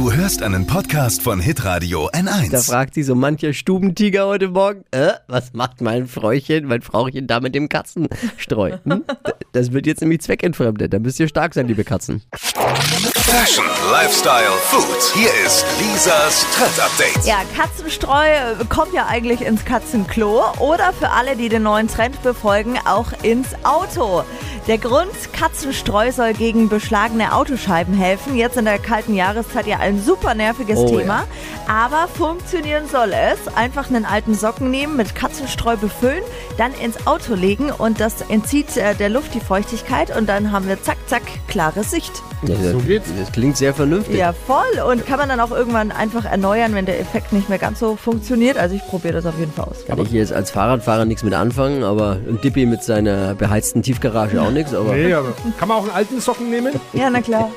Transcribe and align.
Du 0.00 0.10
hörst 0.10 0.42
einen 0.42 0.66
Podcast 0.66 1.20
von 1.20 1.40
Hitradio 1.40 2.08
N1. 2.08 2.50
Da 2.50 2.62
fragt 2.62 2.94
sich 2.94 3.04
so 3.04 3.14
mancher 3.14 3.52
Stubentiger 3.52 4.28
heute 4.28 4.48
Morgen, 4.48 4.82
äh, 4.92 5.12
was 5.28 5.52
macht 5.52 5.82
mein 5.82 6.06
Fräuchen, 6.06 6.64
mein 6.64 6.80
Frauchen 6.80 7.26
da 7.26 7.38
mit 7.38 7.54
dem 7.54 7.68
Katzenstreu? 7.68 8.78
Hm? 8.84 9.04
Das 9.52 9.72
wird 9.72 9.86
jetzt 9.86 10.00
nämlich 10.00 10.22
zweckentfremdet. 10.22 10.94
Da 10.94 10.98
müsst 11.00 11.20
ihr 11.20 11.28
stark 11.28 11.52
sein, 11.52 11.68
liebe 11.68 11.84
Katzen. 11.84 12.22
Fashion, 12.32 13.66
Lifestyle, 13.92 14.50
Food. 14.62 15.12
Hier 15.14 15.28
ist 15.44 15.66
Lisas 15.78 16.46
Trend 16.54 16.80
Update. 16.80 17.26
Ja, 17.26 17.42
Katzenstreu 17.54 18.24
äh, 18.24 18.64
kommt 18.70 18.94
ja 18.94 19.06
eigentlich 19.06 19.42
ins 19.42 19.64
Katzenklo 19.66 20.44
oder 20.60 20.94
für 20.94 21.10
alle, 21.10 21.36
die 21.36 21.50
den 21.50 21.64
neuen 21.64 21.88
Trend 21.88 22.22
befolgen, 22.22 22.78
auch 22.86 23.12
ins 23.22 23.48
Auto. 23.64 24.24
Der 24.68 24.78
Grund, 24.78 25.10
Katzenstreu 25.32 26.12
soll 26.12 26.32
gegen 26.32 26.68
beschlagene 26.68 27.34
Autoscheiben 27.34 27.94
helfen. 27.94 28.36
Jetzt 28.36 28.56
in 28.56 28.66
der 28.66 28.78
kalten 28.78 29.14
Jahreszeit 29.14 29.66
ja 29.66 29.78
ein 29.78 30.00
super 30.00 30.34
nerviges 30.34 30.78
Oh, 30.78 30.86
Thema. 30.98 31.24
Aber 31.66 32.06
funktionieren 32.08 32.84
soll 32.86 33.12
es. 33.12 33.52
Einfach 33.56 33.88
einen 33.88 34.04
alten 34.04 34.34
Socken 34.34 34.70
nehmen, 34.70 34.96
mit 34.96 35.14
Katzenstreu 35.14 35.76
befüllen, 35.76 36.22
dann 36.56 36.72
ins 36.74 37.06
Auto 37.06 37.34
legen 37.34 37.70
und 37.72 38.00
das 38.00 38.20
entzieht 38.28 38.76
äh, 38.76 38.94
der 38.94 39.08
Luft 39.08 39.34
die 39.34 39.40
Feuchtigkeit 39.40 40.16
und 40.16 40.28
dann 40.28 40.52
haben 40.52 40.68
wir 40.68 40.80
zack, 40.82 40.98
zack, 41.06 41.22
klare 41.48 41.82
Sicht. 41.82 42.12
Ja, 42.46 42.54
So 42.72 42.78
geht's. 42.78 43.08
Das 43.18 43.32
klingt 43.32 43.56
sehr 43.56 43.74
vernünftig. 43.74 44.16
Ja, 44.16 44.32
voll. 44.32 44.80
Und 44.88 45.06
kann 45.06 45.18
man 45.18 45.28
dann 45.28 45.40
auch 45.40 45.50
irgendwann 45.50 45.90
einfach 45.92 46.24
erneuern, 46.24 46.74
wenn 46.74 46.86
der 46.86 46.98
Effekt 47.00 47.32
nicht 47.32 47.48
mehr 47.48 47.58
ganz 47.58 47.80
so 47.80 47.96
funktioniert. 47.96 48.56
Also 48.56 48.76
ich 48.76 48.86
probiere 48.86 49.14
das 49.14 49.26
auf 49.26 49.38
jeden 49.38 49.52
Fall 49.52 49.66
aus. 49.66 49.84
Kann 49.86 49.98
ich 49.98 50.10
jetzt 50.10 50.32
als 50.32 50.50
Fahrradfahrer 50.50 51.04
nichts 51.04 51.22
mit 51.22 51.34
anfangen, 51.34 51.82
aber 51.82 52.12
ein 52.26 52.40
Dippi 52.40 52.66
mit 52.66 52.82
seiner 52.82 53.34
beheizten 53.34 53.82
Tiefgarage 53.82 54.40
auch 54.40 54.49
nichts. 54.50 54.74
Aber 54.74 54.94
Nee, 54.94 55.12
aber 55.14 55.32
kann 55.58 55.68
man 55.68 55.78
auch 55.78 55.82
einen 55.82 55.92
alten 55.92 56.20
Socken 56.20 56.50
nehmen? 56.50 56.78
Ja, 56.92 57.10
na 57.10 57.20
klar. 57.22 57.50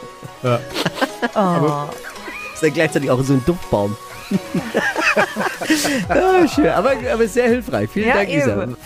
Ja. 0.43 0.59
Oh. 1.35 1.85
ist 2.53 2.61
ja 2.61 2.69
gleichzeitig 2.69 3.09
auch 3.09 3.23
so 3.23 3.31
ein 3.33 3.43
Duftbaum. 3.45 3.95
ja, 6.09 6.47
schön, 6.47 6.67
aber, 6.67 6.93
aber 7.11 7.27
sehr 7.27 7.47
hilfreich. 7.47 7.89
Vielen 7.91 8.09
Ja, 8.09 8.15
Dank, 8.15 8.29
Lisa. 8.29 8.63
eben. 8.63 8.77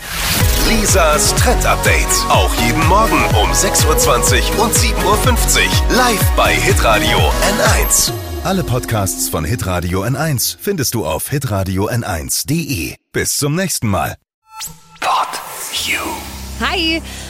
Lisas 0.70 1.34
Trend 1.36 1.66
Update. 1.66 2.06
Auch 2.30 2.54
jeden 2.56 2.86
Morgen 2.88 3.18
um 3.42 3.50
6.20 3.52 4.56
Uhr 4.58 4.66
und 4.66 4.74
7.50 4.74 5.00
Uhr. 5.06 5.96
Live 5.96 6.24
bei 6.36 6.54
Hitradio 6.54 7.18
N1. 7.18 8.12
Alle 8.44 8.64
Podcasts 8.64 9.30
von 9.30 9.44
Hitradio 9.44 10.04
N1 10.04 10.58
findest 10.60 10.94
du 10.94 11.06
auf 11.06 11.30
hitradio 11.30 11.90
n1.de. 11.90 12.96
Bis 13.12 13.38
zum 13.38 13.56
nächsten 13.56 13.88
Mal. 13.88 14.16
Pod 15.00 15.28
You. 15.86 16.00
Hi! 16.60 17.02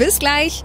Bis 0.00 0.18
gleich. 0.18 0.64